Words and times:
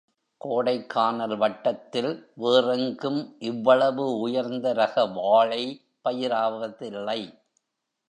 கோடைக்கானல் 0.41 1.37
வட்டத்தில் 1.37 2.31
வேறெங்கும் 2.35 3.35
இவ்வளவு 3.39 4.19
உயர்ந்த 4.19 4.73
ரக 4.73 5.05
வாழை 5.05 5.63
பயிராவதில்லை. 6.05 7.21